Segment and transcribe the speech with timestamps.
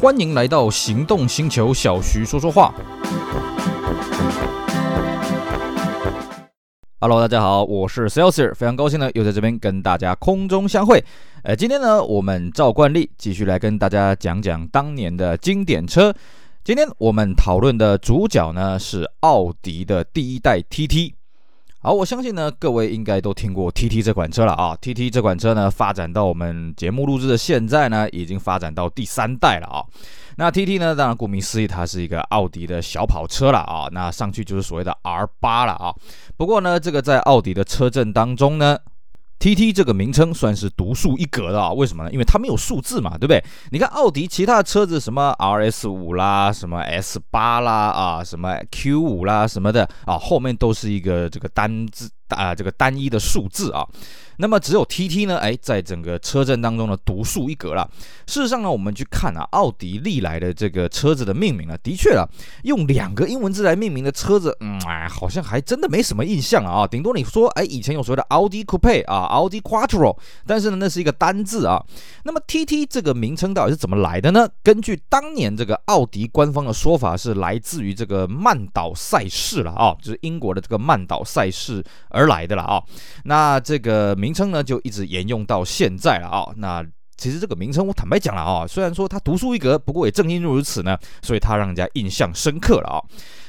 [0.00, 2.72] 欢迎来到行动星球，小徐说说话。
[7.00, 11.04] Hello，大家好，我是 Celsius，非常高兴呢，又在这边跟大家空中相会。
[11.42, 16.14] 呃，今天呢，我们照惯例继续来跟大家讲讲当年的经典车。
[16.62, 21.17] 今天我们讨论的主角呢是奥迪的第一代 TT。
[21.80, 24.76] 好，我相信呢，各位应该都听过 TT 这款车了啊。
[24.82, 29.84] TT 这款车呢，发展到我们节目录制的现在呢，已经发展到第三代了啊。
[30.36, 33.88] 那 TT 呢，当然顾名思义，它是一个奥迪的小跑车了啊。
[33.92, 35.94] 那上去就是所谓的 R8 了啊。
[36.36, 38.76] 不过呢，这个在奥迪的车阵当中呢。
[39.38, 42.10] TT 这个名称算是独树一格的啊，为什么呢？
[42.12, 43.42] 因为它没有数字嘛，对不对？
[43.70, 53.86] 你看奥迪其他的车子，什么 RS 五啦，什么 S 八啦，啊，什么 Q 五啦，什么的啊，后面都是一个这个单字啊，这个单一的数字啊。
[54.38, 57.90] 那么只有 TT 呢，哎，在整个车阵当中呢，独树一格了。
[58.26, 62.24] 事实上呢，我们去看啊，奥迪历来的这个车子的命名啊，的确啊，
[62.62, 66.86] 用两个英文字来命名的车子，嗯，哎，好像还真的没什么印象啊。
[66.86, 71.84] 顶多你说，哎，以前有所谓的奥迪 Coupe 啊，奥迪 Quattro，但是呢，那是一个单字啊。
[72.22, 74.48] 那么 TT 这个名称到底是怎么来的呢？
[74.62, 82.80] 根据当年这个奥迪官方的说法，是来自于这个曼岛赛事了啊，就是英国的这个曼岛赛事而来的了啊。
[83.24, 84.27] 那这个名。
[84.28, 86.84] 名称呢就一直沿用到现在了啊、那
[87.18, 93.02] 其实这个名称我坦白讲了啊、虽然说它独树一格，不过也正因如此呢，所以它让人家印象深刻了啊、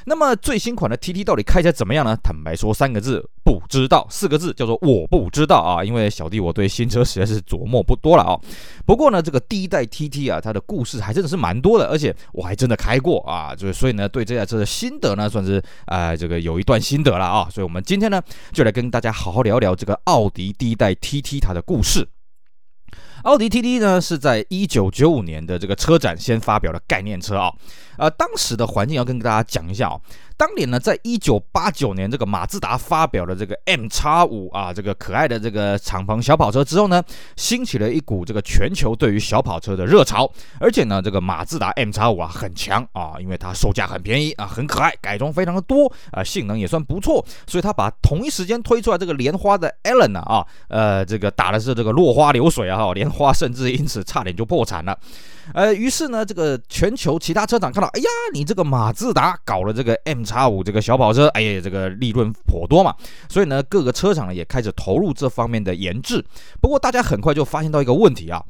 [0.06, 2.16] 那么最新款的 TT 到底开起来怎么样呢？
[2.20, 4.04] 坦白说三个字，不知道。
[4.10, 5.84] 四个字叫做我不知道啊。
[5.84, 8.34] 因为小弟我对新车实在是琢磨不多了啊、
[8.84, 13.54] 不过呢，这个第一代 TT 啊，它的故事还真的是蛮多的，而且我还真的开过啊。
[13.54, 17.48] 就所以呢，对这台车的心得呢，算是啊、这个有一段心得了啊。
[17.48, 18.20] 所以我们今天呢，
[18.52, 22.08] 就来跟大家好好聊聊这个奥迪第一代 TT 它的故事。
[23.22, 27.52] 奥迪 TT 呢，是在一九九五年的这个车展先发表的概念车啊，
[28.00, 30.00] 呃，当时的环境要跟大家讲一下哦。
[30.38, 37.02] 当年呢，在一九八九年，这个马自达发表了这个 MX5 啊，这个可爱的这个敞篷小跑车之后呢，
[37.36, 40.26] 兴起了一股这个全球对于小跑车的热潮。
[40.58, 54.98] 而且呢，这个马自达 MX5 啊很强啊，因为它售价很便宜啊，很可爱，改装非常的多啊，性能也算不错，所以它把同一时间推出来这个莲花的 Allen 啊，呃，这个打的是这个落花流水啊，莲花甚至因此差点就破产了。
[55.54, 62.94] 呃，于是呢，这个全球其他车厂看到，哎呀，你这个马自达搞了这个 M 叉五这个小跑车，哎呀，这个利润颇多嘛，
[63.28, 66.24] 所以呢，各个车厂也开始投入这方面的研制。
[66.60, 68.42] 不过大家很快就发现到一个问题啊。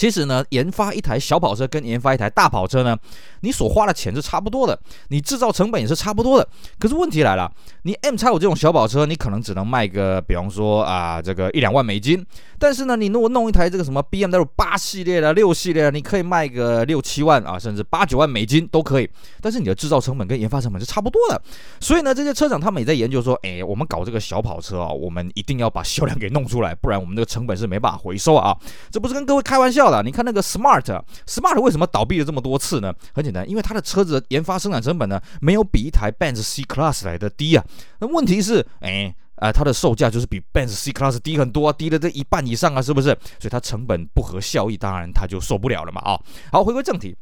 [0.00, 2.96] 其实呢，研发一台小跑车跟研发一台大跑车呢，
[3.40, 6.48] 你所花的钱是差不多的，你制造成本也是差不多的。
[6.78, 7.52] 可是问题来了，
[7.82, 12.24] 你 MX5 这种小跑车，你可能只能卖个，比方说啊，这个一两万美金。
[12.58, 19.10] 但是呢，你如果弄一台这个什么 BMW 八系列的、六系列的，你可以卖个六七万啊，甚至八九万美金都可以。
[19.42, 21.42] 但是你的制造成本跟研发成本是差不多的。
[21.78, 28.56] 所以呢，这些车厂他们也在研究说，哎，我们搞这个小跑车啊，我们一定要把销量给弄出来，不然我们这个成本是没办法回收啊。
[28.90, 29.89] 这不是跟各位开玩笑。
[30.02, 32.94] 你看那个 Smart，Smart 为什么倒闭了这么多次呢？
[33.12, 37.64] 很简单，因为它的车子研发生产成本呢，没有比一台 Benz C Class 来的低啊。
[37.98, 43.08] 那问题是，哎，呃，它的售价就是比 Benz C Class 低很多啊，低了这一半以上啊，是不是？
[43.38, 46.20] 所以它成本不合效益，当然它就受不了了嘛啊。
[46.52, 47.16] 好，回归正题。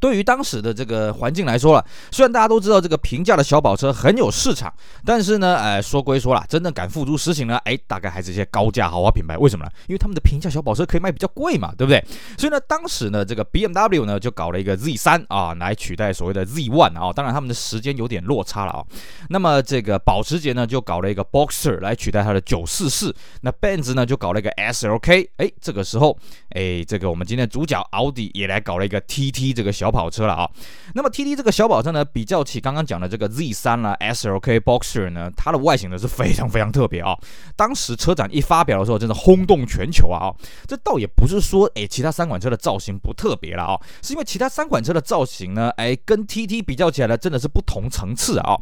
[0.00, 4.72] 对于当时的这个环境来说了，虽然大家都知道这个平价的小跑车很有市场，
[5.04, 9.36] 但是呢，哎，说归说了，真正敢付诸实行呢，哎，大概还是一些高价豪华品牌。
[9.36, 9.70] 为什么呢？
[9.88, 12.00] 因为他们的平价小跑车可以卖比较贵嘛，对不对？
[12.38, 17.12] 所以呢，当时呢，这个 BMW 呢就搞了一个 Z3 啊，来取代所谓的 Z1 啊。
[17.12, 18.84] 当然，他们的时间有点落差了啊。
[19.30, 23.12] 那么这个保时捷呢就搞了一个 Boxer 来取代它的944。
[23.40, 25.28] 那 Benz 呢就搞了一个 SLK。
[25.38, 26.16] 哎，这个时候，
[26.50, 29.87] 哎，这个我们今天主角奥迪也来搞了一个 TT 这个小。
[29.88, 30.46] 小跑车了啊，
[30.94, 37.16] 那么 TT 这个小跑车呢，比较起刚刚讲的这个 Z 三啦、SLK Boxer 呢，它的外形呢是非常非常特别啊。
[37.56, 40.28] 当时车展一发表的时候，真的轰动全球啊！
[40.66, 48.58] 这倒也不是说诶，其他三款车的造型不特别了啊，是因为其他三款车的造型呢，哎，跟 TT 比较起来呢，真的是不同层次啊。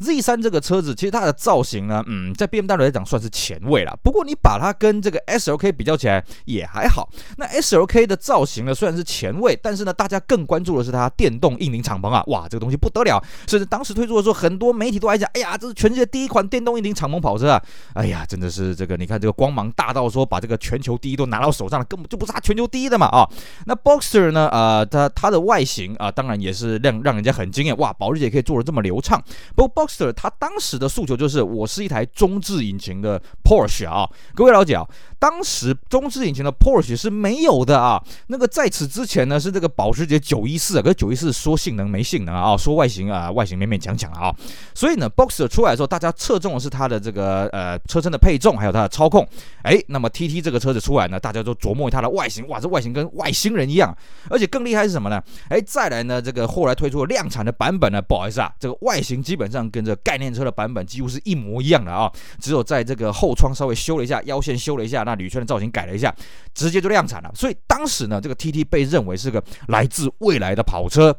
[0.00, 3.96] Z3 这个车子其实它的造型呢，嗯，在 BMW 来讲算是前卫了。
[4.02, 7.08] 不过你把它跟这个 SLK 比较起来也还好。
[7.36, 10.70] 那 SLK 的造型呢，虽然是前卫，但是呢，大家更关注。
[10.70, 13.22] 的是它电动硬顶敞篷啊，哇，这个东西不得了！
[13.48, 17.62] 甚至当时推出的时候，很多媒体都还讲，哎呀，这是全世界第一款电动硬顶敞篷跑车啊！
[17.94, 23.28] 哎呀，真的是这个，你看这个光芒大到说把这个全球第一都拿到手上了，根本就不是它全球第一的嘛啊！
[23.66, 24.48] 那 Boxer 呢？
[24.52, 29.20] 呃，它它的外形啊，当然也是让让人家很惊艳，哇，保时捷可以做的这么流畅。
[29.56, 34.86] 不过 Box Boxster 它当时的诉求就是，我是一台中置引擎的 Porsche 啊，各位了解啊，
[35.18, 38.00] 当时中置引擎的 Porsche 是没有的啊。
[38.28, 44.34] 那个在此之前呢，是这个保时捷914啊，可是914说性能没性能啊，说外形啊，外形勉勉强强啊。
[44.74, 49.26] 所以呢，Boxer 出来的时候，大家侧重的是它的这个呃车身的配重，还有它的操控。
[49.62, 53.96] 哎，那么 TT 这个车子出来呢，大家都琢磨它的外形，哇，这外形跟外星人一样。
[54.28, 55.22] 而且更厉害是什么呢？
[55.48, 66.14] 哎，再来呢，这个后来推出了量产的版本呢，不好意思啊，这个外形基本上跟跟这概念车的版本几乎是一模一样的啊，只有在这个后窗稍微修了一下，腰线修了一下，那铝圈的造型改了一下，
[66.54, 67.32] 直接就量产了。
[67.34, 71.16] 所以当时呢，这个 TT 被认为是个来自未来的跑车。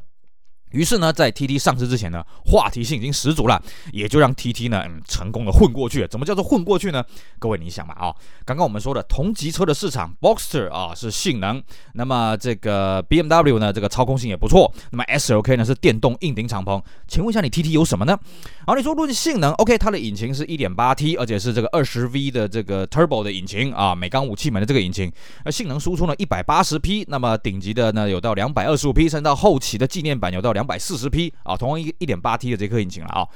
[0.72, 6.08] 于是呢，在 TT 上市之前呢，话题性已经十足了，也就让 TT 呢，嗯，成功的混过去了。
[6.08, 7.04] 怎么叫做混过去呢？
[7.40, 8.14] 各位你想嘛，啊、
[8.46, 11.62] 刚刚我们说的同级车的市场，Boxster 啊是性能，
[11.94, 16.82] 那么这个 BMW 呢，这个操控性也不错，那么 SLK 呢是电动硬顶敞篷。
[17.06, 18.18] 请问一下，你 TT 有什么呢？
[18.66, 25.12] 好，你说论性能，OK，它的引擎是 1.8T，而且是这个 20V 的这个 Turbo 的引擎啊，美缸五气门的这个引擎，
[25.44, 30.61] 而性能输出呢180匹，那么顶级的呢有到225匹，甚至到后期的纪念版有到两。
[30.62, 33.28] 两百四十匹啊，同样一一点八 T 的这颗引擎了啊。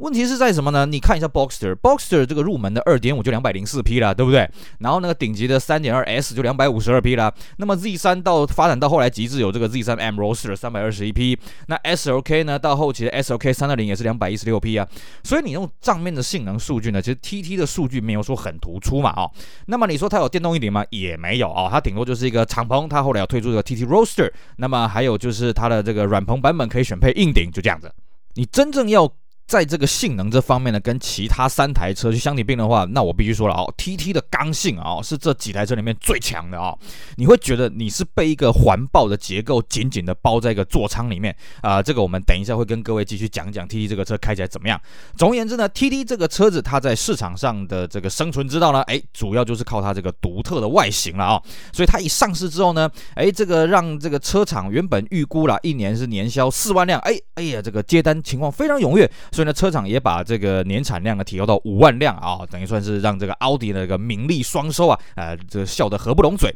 [0.00, 0.86] 问题是在什么呢？
[0.86, 4.48] 你看一下 Boxster，Boxster 这个入门的二点五就两百零四匹了，对不对？
[4.78, 7.30] 然后那个顶级的三点二 S 就两百五十二匹了。
[7.58, 11.38] 那么 Z 三到发展到后来极致有这个 Z 三 M Roster 三百二十一匹。
[11.66, 14.88] 那 SLK 呢，到后期的 SLK 三二零也是两百一十六匹啊。
[15.22, 19.30] 所以你用账面的性能数据呢，其实 TT 的数据没有说很突出嘛、哦。
[19.66, 20.82] 那么你说它有电动硬顶吗？
[20.88, 22.88] 也没有、哦，它顶多就是一个敞篷。
[22.88, 27.92] 它后来要推出这个 TT Roster，那么还有就是它的这个软篷版本可以选配硬顶，就这样子。
[28.32, 29.12] 你真正要。
[29.50, 36.78] 在这个性能这方面呢，跟其他三台车去相提并论的话，那我必须说了哦，TT 的刚性啊、哦，是这几台车里面最强的啊、哦。
[37.16, 44.80] 你会觉得你是被一个环抱的结构紧紧的包在一个座舱里面啊、这个我们等一下会跟各位继续讲讲 TT 这个车开起来怎么样。
[45.16, 51.42] 总而言之呢，TT 这个车子它在市场上的这个生存之道呢，哎，主要就是靠它这个独特的外形了啊、哦。
[51.72, 59.10] 所以它一上市之后呢，哎，这个让这个车厂原本预估了一年是年销四万辆，哎哎呀，这个接单情况非常踊跃。
[59.40, 66.54] 所以呢，车厂也把这个年产量呢提高到五万辆啊，等于算是让这个奥迪的这个名利双收啊，呃，这笑得合不拢嘴。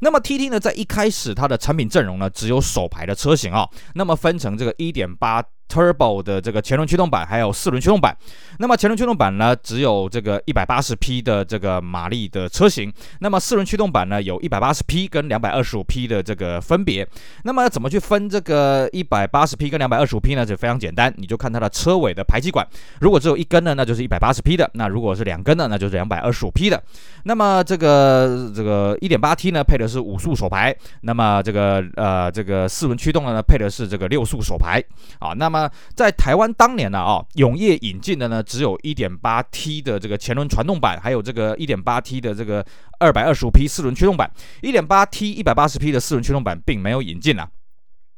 [0.00, 5.44] 那么 TT 呢，在一开始它的产品阵容呢，只有首排的车型啊，那么分成这个一点八。
[5.72, 8.14] Turbo 的这个前轮驱动版，还有四轮驱动版。
[8.58, 12.92] 那么前轮驱动版呢，只有这个一百八十匹的这个马力的车型。
[13.20, 17.08] 那么四轮驱动版呢，有一百八十匹跟两百二十五匹的这个分别。
[17.44, 20.44] 那么怎么去分这个一百八十匹跟两百二十五匹呢？
[20.44, 22.66] 就非常简单，你就看它的车尾的排气管，
[23.00, 26.82] 如果只有一根呢，那就是一百八十匹的；那如果是两根呢，那就是两百二十五匹的。
[27.24, 30.76] 那么这个这个一点八 T 呢，配的是五速手排。
[31.00, 34.78] 那么这个呃这个四轮驱动的呢，配的是这个六速手排。
[35.18, 35.61] 啊，那么。
[35.94, 42.64] 在台湾当年呢，啊，永业引进的呢，只有一点八 T 的这个前轮传动版，还有这个一点八 T 的这个
[42.98, 44.30] 二百二十五匹四轮驱动版，
[44.60, 47.48] 一点八 T 一百八十匹的四轮驱动版并没有引进啊。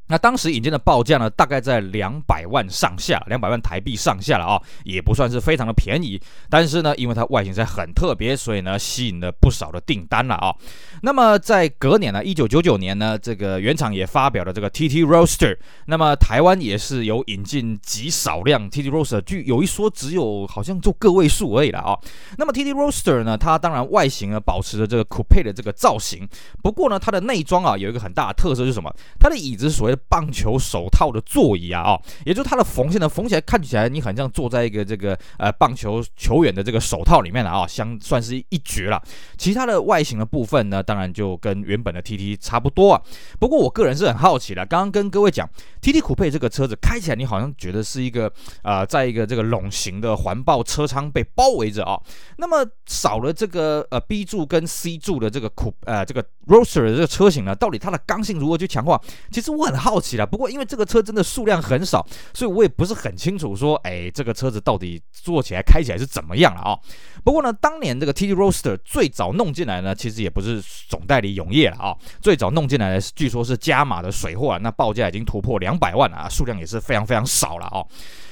[0.06, 6.20] 那当时引进的报价呢，大概在两百万上下，两百万台币上下了啊，也不算是非常的便宜。
[6.50, 10.54] 但是呢，因为它外形在很特别，所以呢，吸引了不少的订单了啊。
[11.02, 15.56] 那么在隔年呢，一九九九年呢，这个原厂也发表了这个 TT Roadster。
[15.86, 21.98] 那么台湾也是有引进极少量 TT Roadster，据有一说只有好像就个位数而已了啊。
[22.36, 26.28] 那么 TT Roadster 呢，它当然外形呢保持着这个 Coupe 的这个造型，
[26.62, 28.94] 不过呢，它的内装啊有一个很大的特色是什么？
[29.18, 39.02] 它的椅子所谓棒球手套的座椅啊，啊，也就是它的缝线呢，缝起来看起来你很像坐在一个这个呃棒球球员的这个手套里面了啊，相算是一绝了。
[39.36, 43.02] 其他的外形的部分呢，当然就跟原本的 TT 差不多啊。
[43.38, 45.48] 不过我个人是很好奇的，刚刚跟各位讲
[45.80, 48.32] TT 酷配这个车子开起来，你好像觉得是一个
[48.62, 52.00] 呃，在一个这个笼形的环抱车舱被包围着啊。
[52.38, 59.00] 那么少了这个呃 B 柱跟 C 柱的这个酷呃这个 Roaster 这个车型呢，到底它的刚性如何去强化？
[59.30, 60.26] 其实我很好奇了。
[60.26, 66.78] 不过因为这个车真的数量很少，所以我也不是很清楚说，哎，这个车子到底坐起来开起来是怎么样了啊？
[67.24, 77.84] 不过呢，当年这个 TT Roaster 最早弄进来呢，其实也不是总代理永业了啊，最早弄进来的据说是加码的水货啊，那报价已经突破两百万了啊，数量也是非常非常少了啊。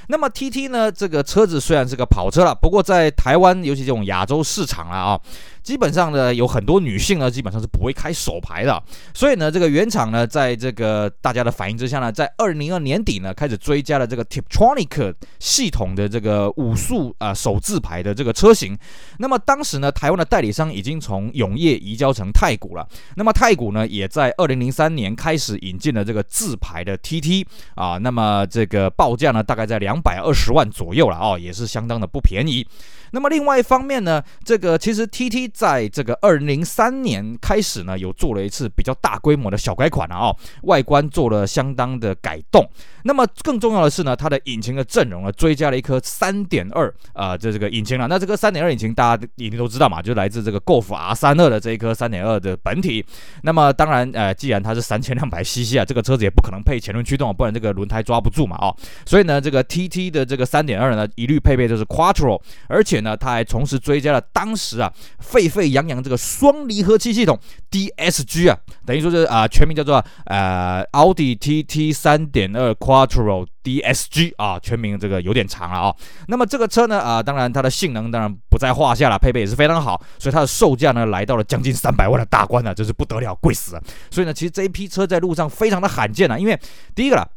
[0.08, 5.18] 那么 TT 呢，这个车子虽然是个跑车了，不过在台湾，尤其这种亚洲市场了啊。
[5.62, 8.82] 基本上呢，有很多女性呢，基本上是不会开手排的。
[9.14, 18.76] 所以呢，这个原厂呢，在这个大家的反应之下呢，在二零零二年底呢，开始追加了这个 Tiptronic 系统的这个五速啊手自排的这个车型。
[19.18, 22.86] 那么当时呢，台湾的代理商已经从永业移交成太古了。
[23.16, 27.98] 那么太古呢，也在二零零三年开始引进了这个自排的 TT 啊。
[27.98, 32.66] 那么这个报价呢，大概在两百二十万左右了哦，也是相当的不便宜。
[33.12, 42.68] 那么另外一方面呢，这个其实 TT 在这个二零零三年开始呢，有做了一次比较大规模的小改款了啊，外观做了相当的改动。
[43.04, 48.06] 那么更重要的是呢，它的引擎的阵容呢，追加了一颗三点二啊，这这个引擎了。
[48.08, 53.04] 那这个三点二引擎大家一定都知道嘛，就来自这个 Golf R 三二的这一颗三点二的本体。
[53.42, 58.74] 那么当然，呃，既然它是三千两百 CC 啊，这个车子也不可能配前轮驱动，不然这个轮胎抓不住嘛啊。
[59.04, 67.38] 所以呢，这个 TT 的这个三点二呢，一律配备就是 Quattro，而且呢，它还同时追加了当时啊沸沸扬扬这个双离合器系统
[67.70, 75.94] DSG 啊，等于说是啊全名叫做呃奥迪 TT 三点二 Quattro DSG 啊，全名这个有点长了啊。
[76.28, 83.82] 那么这个车呢啊，当然它的性能当然不在话下了，配备也是非常好，所以它的售价呢来到了将近三百万的大关了，这是不得了，贵死了。
[84.10, 86.58] 所以呢，其实这一批车在路上非常的罕见啊，因为
[86.94, 87.28] 第一个啦。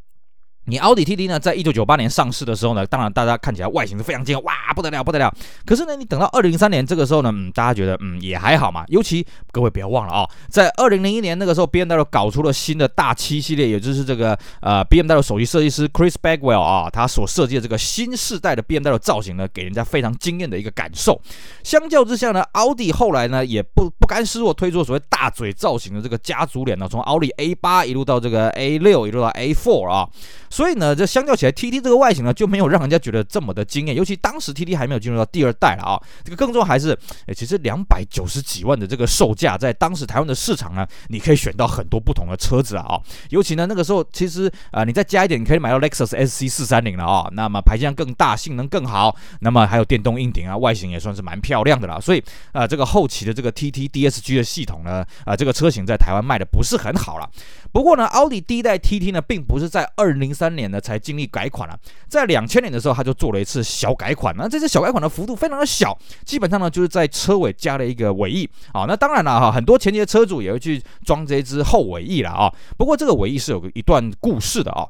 [0.67, 5.31] 你奥迪 TT 呢，在一九九八年上市的时候呢，当然大家看起来外形是非常惊艳，哇，不得了，不得了。
[5.63, 8.83] 可是呢，你等到二零零三年这个时候呢，嗯，大家觉得嗯也还好嘛。
[8.87, 21.21] 尤其各位不要忘了啊、在二零零一年那个时候，BMW 搞出了新的大七系列，也就是这个呃 BMW 首席设计师 Chris Bagwell 啊，他所设计的这个新世代的 BMW 造型呢，给人家非常惊艳的一个感受。
[21.63, 30.09] 相较之下呢，奥迪后来呢也不不甘示弱，推出了所谓大嘴造型的这个家族脸呢，从奥迪 A 八一路到这个 A 六，一路到 A four 啊。
[30.55, 33.93] 所以呢，这相较起来，TT 这个外形呢就没有让人家觉得这么的惊艳。
[33.93, 42.97] 尤其当时 TT 还没有进入到第二代了啊，这个更重要还是，诶，其实两百九十几万的这个售价，在当时台湾的市场呢，你可以选到很多不同的车子啊。
[43.31, 47.29] 尤其呢，那个时候其实啊、你再加一点，你可以买到 Lexus SC 四三零了啊。
[47.33, 51.99] 那么排量更大，性能更好，那么还有电动硬顶啊，外形也算是蛮漂亮的了。
[51.99, 57.29] 所以啊、这个后期的这个 TT DSG 的系统呢，啊、这个车型在台湾卖的不是很好了。
[57.73, 61.75] 不过呢，奥迪第一代 TT 呢，并不是在二零零三年呢才经历改款了，
[62.07, 64.31] 在两千年的时候，他就做了一次小改款。
[64.37, 68.85] 那这次小改款的幅度非常的小，基本上呢就是在车尾加了一个尾翼啊。
[68.87, 72.53] 那当然了哈，很多前期的车主也会去装这一只后尾翼了啊。
[72.77, 74.85] 不过这个尾翼是有一段故事的啊。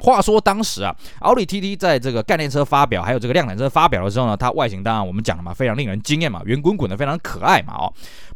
[0.00, 7.94] 话说当时啊，奥迪 TT 在这个概念车发表，还有这个量产车发表的时候呢，它外形当然我们讲了嘛，非常令人惊艳嘛，圆滚滚的，非常可爱嘛哦。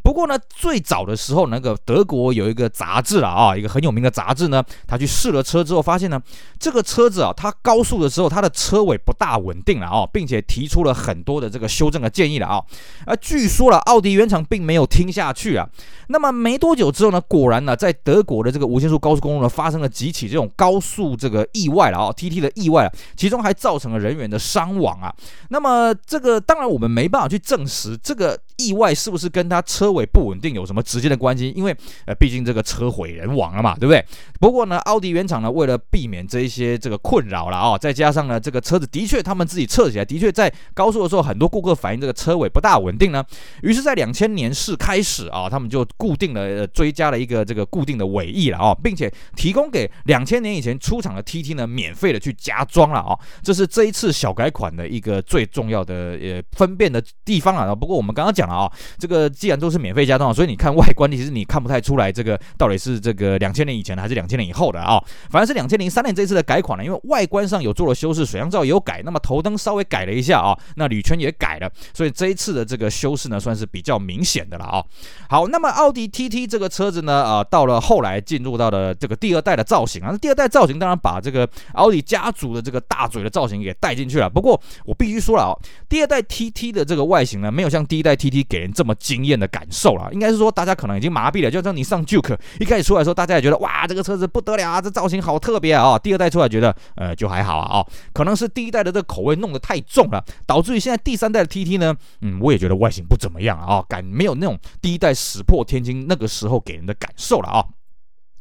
[0.09, 6.19] 不过呢，最早的时候，那个德国有一个杂志了啊，一个很有名的杂志呢，他去试了车之后，发现呢，
[6.59, 12.65] 这个车子啊，它高速的时候，它的车尾不大稳定了啊，并且提出了很多的这个修正的建议了啊。
[13.05, 15.69] 而据说了，奥迪原厂并没有听下去啊。
[16.07, 25.15] 那么没多久之后呢，果然呢，在德国的这个无限速高速公路呢，发生了几起这种高速这个意外了啊，TT 的意外啊，其中还造成了人员的伤亡啊。
[25.51, 31.75] 那么这个当然我们没办法去证实这个意外是不是跟他车尾不稳定有什么直接的关系，因为
[32.07, 34.05] 呃，毕竟这个车毁人亡了嘛，对不对？
[34.41, 43.25] 不过呢，奥迪原厂呢，为了避免这一些这个困扰了啊，再加上呢，这个车子的确他们自己测起来的确在高速的时候，很多顾客反映这个车尾不大稳定呢。
[43.63, 53.17] 于是，在两千年试开始啊，他们就固定了、呃、追加了一个这个固定的尾翼了啊，并且提供给两千年以前出厂的 TT 呢，免费的去加装了啊。
[53.43, 57.75] 这是这一次小改款的一个最重要的呃分辨的地方了啊。
[57.75, 64.29] 不过我们刚刚讲啊，这个既然都是免费加装，所以你看外观，其实你看不太出来这个到底是这个两千年以前的还是两。
[64.29, 74.85] 千年以后的啊，反正是两千零三年这次的改款呢，因为外观上有做了修饰，水箱罩也有改，那么头灯稍微改了一下啊，那铝圈也改了，所以这一次的这个修饰呢，算是比较明显的了啊。
[75.31, 84.29] 好，那么奥迪 TT 这个车子呢，啊，到了后来进入到了这个第二代的造型啊，那第二代造型当然把这个奥迪家族的这个大嘴的造型给带进去了。
[84.29, 85.57] 不过我必须说了啊，
[85.89, 95.99] 第二代 TT 的这个外形呢，没有像第一代 TT 给人这么惊艳的感受了，应该是说大家可能已经麻痹了，就像你上 Juke 一开始出来的时候，大家也觉得哇，这个车子不得了啊，这造型好特别啊！
[95.99, 97.79] 第二代出来觉得，呃，就还好啊。
[97.79, 107.65] 哦，可能是第一代的这个口味弄得太重了，导致于现在第三代的 TT 呢，嗯，我也觉得外形不怎么样啊，感没有那种第一代石破天惊那个时候给人的感受了啊。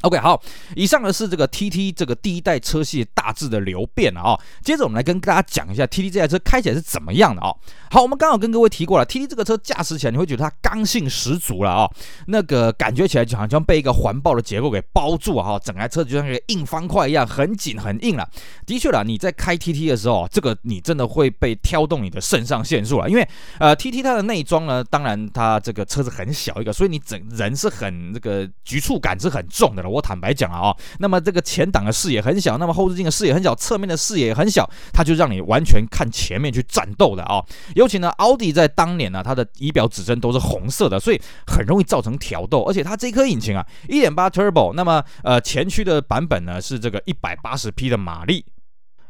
[0.01, 0.39] OK，好，
[0.75, 7.58] 以上呢是这个 TT 这个第一代车系大致的流变了啊、接着我们来跟大家讲一下 TT 这台车开起来是怎么样的啊、哦。
[7.89, 11.92] 好，我们刚好跟各位提过了，TT 这个车驾驶起来你会觉得它刚性十足了啊、哦，
[12.27, 18.30] 那个感觉起来就好像被一个环抱的结构给包住啊，整台车子就像一个硬方块一样，很紧很硬了。
[18.68, 23.27] 的确啦，你在开 TT 的时候，这个你真的会被挑动你的肾上腺素了，因为
[23.60, 30.75] 呃 TT 它的内装呢，当然它这个车子很小一个，所以你整人是很这个局促感是很重的我坦白讲啊。
[31.00, 37.44] 那么这个前挡的视野很小，那么后视镜的视野很小，侧面的视野也很小，它就让你完全看前面去战斗的啊。
[37.75, 42.63] 尤其呢，奥迪在当年呢，它的仪表指针都是红色的，所以很容易造成挑逗。
[42.63, 48.46] 而且它这颗引擎啊，一点八 Turbo，那么呃前驱的版本呢是这个一百八十匹的马力。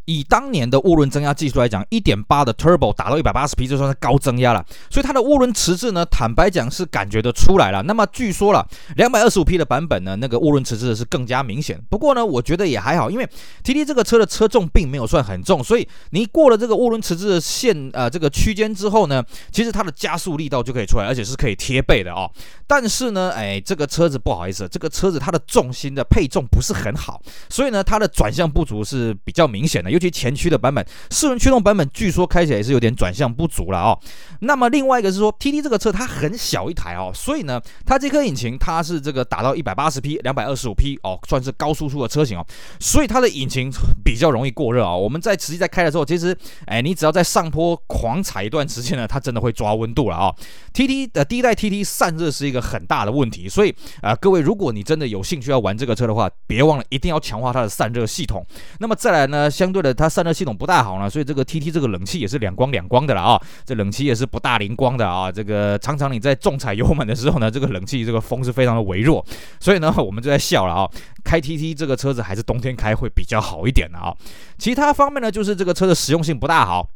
[0.08, 7.84] 以当年的涡轮增压技术来讲，一点八的 Turbo 打到一百八十匹就算是高增压了，所以它的涡轮迟滞呢，坦白讲是感觉得出来了。
[7.84, 11.78] 那么据说了，两百二十五匹的版本呢，那个涡轮迟滞是更加明显。
[11.90, 13.28] 不过呢，我觉得也还好，因为
[13.66, 19.22] TT 这个车的车重并没有算很重，所以你过了这个涡轮迟滞的线呃这个区间之后呢，
[19.52, 22.32] 其实它的加速力道就可以出来，而且是可以贴背的哦。
[22.66, 29.97] 但是呢，哎，这个车子不好意思，这个车子它的重心的配重不是很好，所以呢，它的转向不足是比较明显的。
[29.98, 34.00] 尤其前驱的版本，四轮驱动版本，据说开起来也是有点转向不足了哦。
[34.42, 42.46] 那么另外一个是说，TT 这个车它很小一台哦，所以呢，它这颗引擎它是这个达到一百八十匹、两百二十五匹哦，算是高输出的车型哦，
[42.80, 43.72] 所以它的引擎
[44.04, 45.00] 比较容易过热啊、哦。
[45.00, 46.38] 我们在实际在开的时候，其实
[46.68, 50.36] 哎，你只要在上坡狂踩一段时间呢，它真的会抓温度了啊、哦。
[50.75, 58.46] TT 的第一代 TT 散热是一个很大的问题，所以啊、各位如果你真的有兴趣要玩这个车的话，别忘了一定要强化它的散热系统。
[58.80, 69.25] 那么再来呢，相对的它散热系统不大好呢，所以这个 TT 这个冷气也是两光两光的了啊、这冷气也是不大灵光的啊，这个常常你在重踩油门的时候呢，这个冷气这个风是非常的微弱，
[69.60, 70.89] 所以呢， 我们就在笑了啊，
[71.24, 74.13] 开 TT 这个车子还是冬天开会比较好一点的啊，
[74.58, 76.88] 其他方面呢，就是这个车的实用性不大好。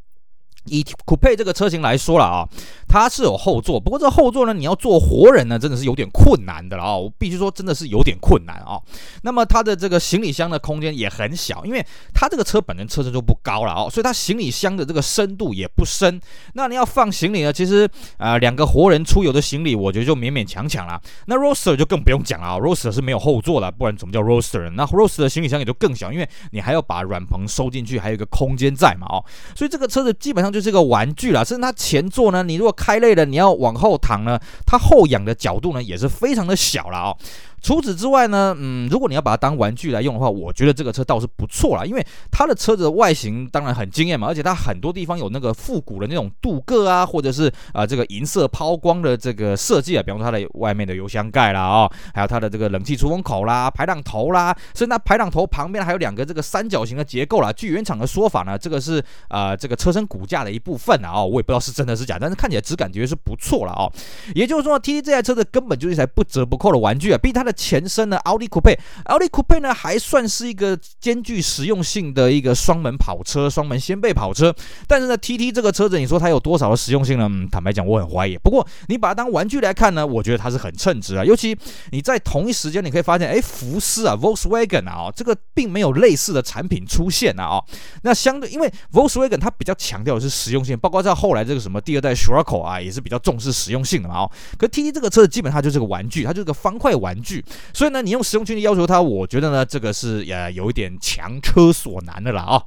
[0.65, 2.47] 以酷配这个车型来说了啊，
[2.87, 6.95] 它是有后座，不过这后座呢，你要坐活人呢，真的是有点困难的了啊！
[6.95, 8.79] 我必须说，真的是有点困难啊。
[9.23, 16.21] 那么它的这个行李箱的空间也很小，因为它这个车本身车身就不高了啊，所以它行李箱的这个深度也不深。
[16.53, 21.01] 那你要放行李呢，其实啊，两个活人出游的行李，我觉得就勉勉强强了。
[21.25, 24.69] 那 roaster 就更不用讲了啊 roaster 是没有后座的，不然怎么叫 Roadster？
[24.75, 29.25] 那 r o s t e r 的行李箱也就更小，因为你还要把软棚收进去，还有一个空间在嘛哦。
[29.55, 30.50] 所以这个车子基本上。
[30.51, 37.17] 就是个玩具了，甚至它前座呢，你如果开累了，你要往后躺呢，它后仰的角度呢也是非常的小了哦。
[37.61, 57.51] 除此之外呢，嗯，如果你要把它当玩具来用的话，我觉得这个车倒是不错啦，因为它的车子的外形当然很惊艳嘛，而且它很多地方有那个复古的那种镀铬啊，或者是啊、呃、这个银色抛光的这个设计啊，比方说它的外面的油箱盖啦啊、哦，还有它的这个冷气出风口啦、排挡头啦，甚至它排挡头旁边还有两个这个三角形的结构啦。
[57.53, 63.91] 据原厂的说法呢，这个是啊、呃、这个车身骨架的一部分啊，哦，我也不知道是真的是假，但是看起来质感觉是不错了哦。
[64.33, 68.17] 也就是说，TT 这台车子根本就是一台不折不扣的玩具啊，毕竟它的前身呢。
[68.25, 74.53] 奥迪酷配，奥迪酷配呢还算是一个兼具实用性的一个双门跑车、双门掀背跑车。
[74.87, 77.27] 但是呢，TT 这个车子，你说它有多少的实用性呢？
[77.51, 78.37] 坦白讲，我很怀疑。
[78.37, 81.25] 不过你把它当玩具来看呢，我觉得它是很称职啊。
[81.25, 81.57] 尤其
[81.91, 87.45] 你在同一时间，你可以发现，哎，福斯啊，Volkswagen 啊，哦这个并没有类似的产品出现啊。
[87.45, 87.65] 哦，
[88.03, 94.19] 那相对，因为 Volkswagen 它比较强调的是实用性，包括在后来这个什么第二代 s h r a c o 啊，也是比较重视实用性的嘛。
[94.19, 97.40] 哦，可 TT 这个车子基本上就是个玩具，它就是个方块玩具。
[97.73, 102.63] 所以呢，你用实用性要求它，我觉得呢，这个是呃有一点强车所难的了啊。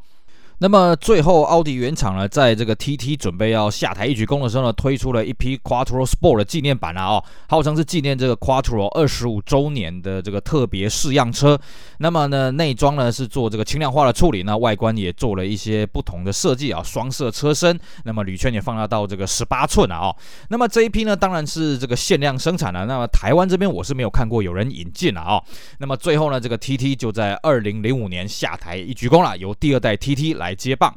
[0.64, 11.61] 那么最后，奥迪原厂呢，在这个 TT 准备要下台一鞠躬的时候呢，推出了一批 Quattro Sport 的纪念版啊，哦，号称是纪念这个 Quattro 二十五周年的这个特别试样车。
[11.98, 20.16] 那么呢，内装呢是做这个轻量化的处理，那外观也做了一些不同的设计啊，双色车身，那么铝圈也放大到这个十八寸啊，哦。
[20.48, 22.87] 那么这一批呢，当然是这个限量生产的。
[22.87, 25.42] 那么台湾这边我是没有看过有人引进了啊。
[25.77, 30.94] 那么最后呢，这个 TT 就在二零零五年下台一鞠躬了，由第二代 TT 来接棒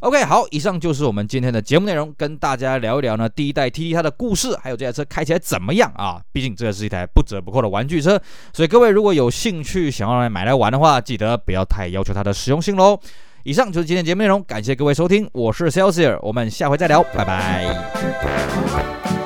[0.00, 6.20] ，OK，好，以上就是我们今天的节目内容，跟大家聊一聊呢第一代 TT 它的故事，还有这台车开起来怎么样啊？
[6.32, 8.20] 毕竟这是一台不折不扣的玩具车，
[8.52, 12.98] 所以各位如果有兴趣想要来买来玩的话，记得不要太要求它的实用性喽。
[13.42, 19.19] 以上就是今天节目内容，感谢各位收听，我是 Celsius，我们下回再聊，拜拜。